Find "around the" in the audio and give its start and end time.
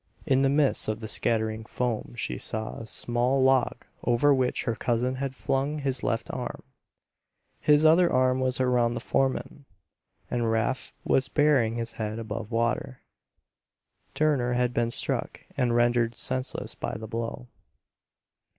8.59-8.99